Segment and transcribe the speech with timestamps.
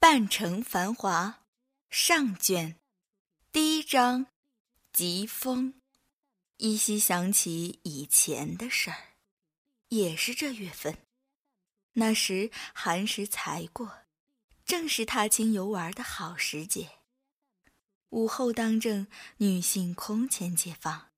[0.00, 1.40] 半城繁华
[1.90, 2.76] 上卷
[3.50, 4.26] 第一章
[4.92, 5.74] 疾风，
[6.58, 9.14] 依稀想起以前的事儿，
[9.88, 10.98] 也是这月份。
[11.94, 14.04] 那时寒食才过，
[14.64, 16.90] 正是踏青游玩的好时节。
[18.10, 19.08] 午后当政，
[19.38, 21.08] 女性空前解放，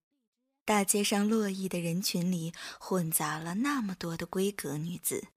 [0.64, 5.28] 大街上络绎的人群里混杂了那么多的闺阁女子。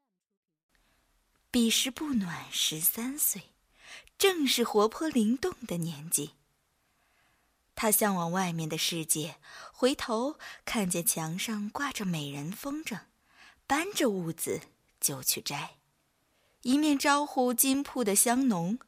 [1.53, 3.51] 彼时不暖十三岁，
[4.17, 6.31] 正是活泼灵动的年纪。
[7.75, 9.35] 他向往外面的世界，
[9.71, 13.01] 回头看见墙上挂着美人风筝，
[13.67, 14.61] 搬着屋子
[14.99, 15.75] 就去摘，
[16.63, 18.79] 一面招呼金铺的香农。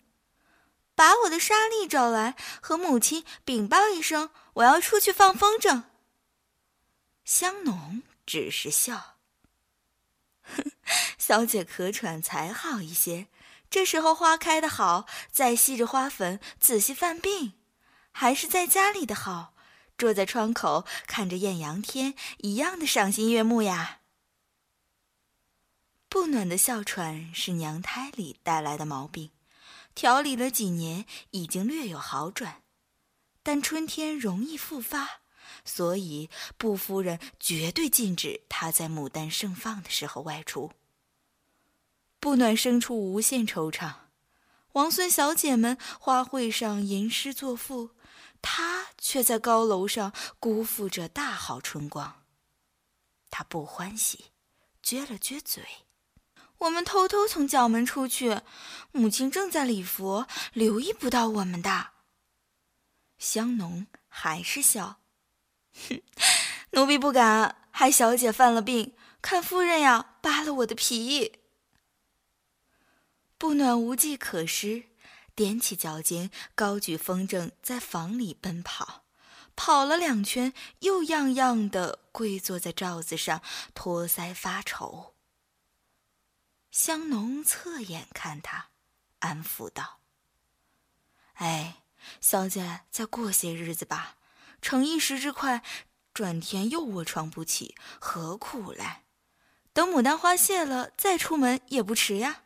[0.95, 5.83] 把我的沙粒找来，和母亲禀报一声，我要出去放风筝。
[7.23, 9.14] 香农只是笑，
[11.17, 13.27] 小姐咳喘才好一些。
[13.69, 17.53] 这时候花开的好，再吸着花粉仔细犯病，
[18.11, 19.53] 还是在家里的好，
[19.97, 24.01] 坐在窗口看着艳阳天，一样的赏心悦目呀。
[26.07, 29.31] 不暖的哮喘是娘胎里带来的毛病。
[29.93, 32.63] 调理了几年，已经略有好转，
[33.41, 35.21] 但春天容易复发，
[35.63, 40.71] 所以布夫人绝对禁止她在牡丹盛放的时候外出。
[42.19, 43.93] 不暖生出无限惆怅，
[44.73, 47.91] 王孙小姐们花会上吟诗作赋，
[48.41, 52.23] 她却在高楼上辜负着大好春光。
[53.29, 54.25] 她不欢喜，
[54.83, 55.63] 撅了撅嘴。
[56.59, 58.39] 我们偷偷从角门出去，
[58.93, 61.89] 母亲正在礼佛，留意不到我们的。
[63.17, 65.01] 香农还是笑，
[65.75, 66.01] 哼
[66.71, 71.39] 奴婢不敢，害小姐犯了病，看夫人呀扒了我的皮。
[73.37, 74.85] 不暖无计可施，
[75.35, 79.03] 踮起脚尖，高举风筝，在房里奔跑，
[79.55, 83.41] 跑了两圈，又样样的跪坐在罩子上，
[83.73, 85.13] 托腮发愁。
[86.71, 88.69] 香农侧眼看他，
[89.19, 89.99] 安抚道
[91.35, 91.83] ：“哎，
[92.19, 94.17] 小姐，再过些日子吧。
[94.65, 95.61] 逞一时之快，
[96.11, 99.03] 转天又卧床不起，何苦来？
[99.73, 102.45] 等牡丹花谢了再出门也不迟呀。”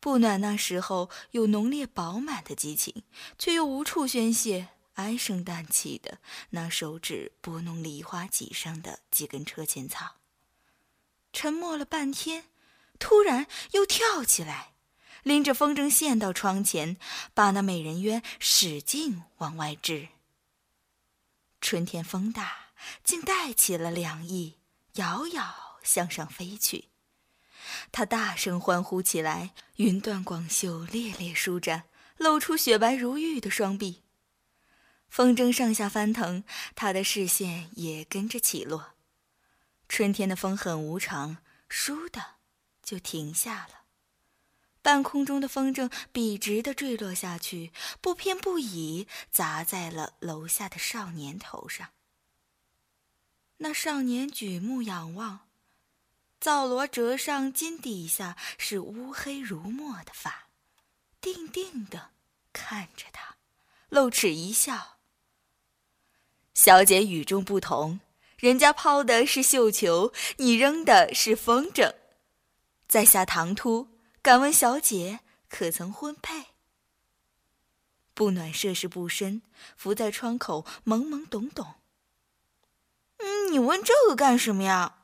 [0.00, 3.04] 不暖那时候有浓烈饱满的激情，
[3.38, 6.16] 却又无处宣泄，唉声叹气的
[6.52, 10.14] 拿手指拨弄梨花脊上的几根车前草。
[11.30, 12.46] 沉默了半天，
[12.98, 14.75] 突然又跳起来，
[15.26, 16.96] 拎着风筝线到窗前，
[17.34, 20.10] 把那美人鸢使劲往外掷。
[21.60, 22.68] 春天风大，
[23.02, 24.58] 竟带起了凉意，
[24.92, 26.90] 遥遥向上飞去。
[27.90, 31.88] 他大声欢呼起来，云断广袖猎猎舒展，
[32.18, 34.04] 露出雪白如玉的双臂。
[35.08, 36.44] 风筝上下翻腾，
[36.76, 38.92] 他的视线也跟着起落。
[39.88, 41.38] 春天的风很无常，
[41.68, 42.36] 倏的
[42.84, 43.75] 就停下了。
[44.86, 51.88] 半空中的风筝笔直的坠落下去，不偏不倚，砸在了楼下的少年头上。
[53.56, 55.48] 那少年举目仰望，
[56.38, 60.46] 皂罗折上襟底下是乌黑如墨的发，
[61.20, 62.10] 定定的
[62.52, 63.38] 看着他，
[63.88, 64.98] 露齿一笑。
[66.54, 67.98] 小姐与众不同。
[68.38, 71.92] 人家抛的是绣球，你扔的是风筝。
[72.86, 73.88] 在下唐突，
[74.26, 76.46] 敢问小姐可曾婚配？
[78.12, 79.42] 不暖涉世不深，
[79.76, 81.74] 伏在窗口懵懵懂懂。
[83.18, 84.96] 嗯，你问这个干什么呀？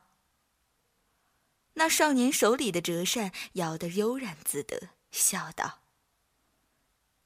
[1.75, 5.79] 那少年手里的折扇摇得悠然自得，笑道：“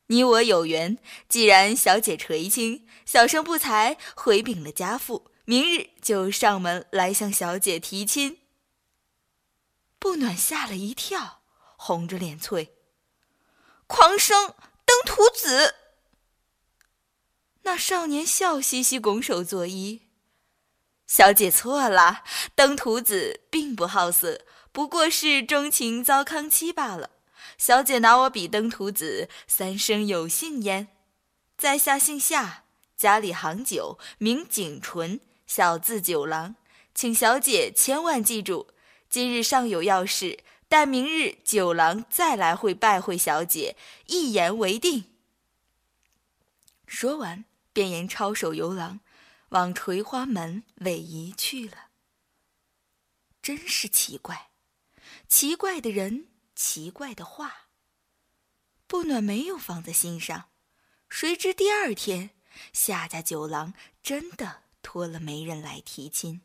[0.06, 8.38] 你我有缘，既然小姐垂青，小生不才，回禀了家父。”明日就上门来向小姐提亲。
[9.98, 11.42] 不暖吓了一跳，
[11.78, 12.68] 红着脸啐
[13.88, 14.54] ：“狂生
[14.84, 15.76] 登徒子！”
[17.64, 20.02] 那少年笑嘻嘻，拱手作揖
[21.08, 24.42] ：“小姐错了，登徒子并不好色，
[24.74, 27.12] 不过是钟情糟糠妻罢了。
[27.58, 30.90] 小姐拿我比登徒子，三生有幸焉。
[31.58, 32.66] 在下姓夏，
[32.98, 36.58] 家里行酒，名景纯。”小字九郎，
[36.94, 38.68] 请小姐千万记住，
[39.10, 43.78] 今日尚有要事，待明日九郎再来会拜会小姐，
[44.08, 45.06] 一言为定。
[46.86, 49.00] 说完，便沿抄手游廊
[49.50, 51.88] 往垂花门尾移去了。
[53.42, 54.50] 真是奇怪，
[55.30, 57.68] 奇怪的人奇怪的话。
[58.88, 60.50] 不暖没有放在心上，
[61.10, 62.32] 谁知第二天
[62.74, 66.42] 夏家九郎真的托了媒人来提亲。